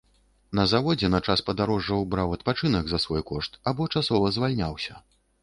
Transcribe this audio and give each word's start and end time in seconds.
На 0.59 0.63
заводзе 0.69 1.09
на 1.15 1.19
час 1.27 1.43
падарожжаў 1.49 2.07
браў 2.15 2.33
адпачынак 2.39 2.89
за 2.93 3.01
свой 3.05 3.21
кошт 3.33 3.61
або 3.75 3.89
часова 3.95 4.35
звальняўся. 4.41 4.93